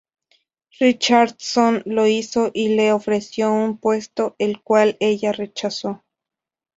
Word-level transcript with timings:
Richardson 0.79 1.83
lo 1.85 2.07
hizo, 2.07 2.49
y 2.55 2.69
le 2.69 2.91
ofreció 2.91 3.53
un 3.53 3.77
puesto, 3.77 4.35
el 4.39 4.59
cual 4.63 4.97
ella 4.99 5.31
rechazó. 5.31 6.01